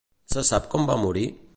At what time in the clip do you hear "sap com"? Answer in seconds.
0.51-0.89